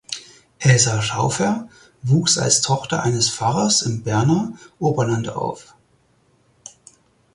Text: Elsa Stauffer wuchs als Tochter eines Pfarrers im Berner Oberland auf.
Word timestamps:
Elsa 0.57 0.99
Stauffer 1.03 1.69
wuchs 2.01 2.39
als 2.39 2.61
Tochter 2.61 3.03
eines 3.03 3.29
Pfarrers 3.29 3.83
im 3.83 4.01
Berner 4.01 4.55
Oberland 4.79 5.29
auf. 5.29 5.75